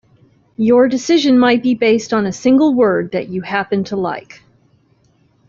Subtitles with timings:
[0.57, 4.41] Your decision might be based on a single word that you happen to like.